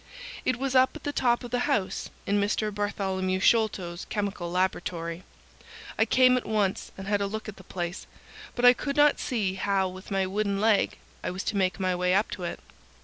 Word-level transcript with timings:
It 0.45 0.55
was 0.57 0.73
up 0.73 0.95
at 0.95 1.03
the 1.03 1.13
top 1.13 1.43
of 1.43 1.51
the 1.51 1.59
house, 1.69 2.09
in 2.25 2.41
Mr. 2.41 2.73
Bartholomew 2.73 3.39
Sholto's 3.39 4.05
chemical 4.05 4.49
laboratory. 4.49 5.21
I 5.95 6.05
came 6.05 6.35
at 6.37 6.45
once 6.47 6.91
and 6.97 7.05
had 7.05 7.21
a 7.21 7.27
look 7.27 7.47
at 7.47 7.57
the 7.57 7.63
place, 7.63 8.07
but 8.55 8.65
I 8.65 8.73
could 8.73 8.95
not 8.95 9.19
see 9.19 9.53
how 9.53 9.87
with 9.89 10.09
my 10.09 10.25
wooden 10.25 10.59
leg 10.59 10.97
I 11.23 11.29
was 11.29 11.43
to 11.43 11.55
make 11.55 11.79
my 11.79 11.93
way 11.93 12.15
up 12.15 12.31
to 12.31 12.41
it. 12.45 12.59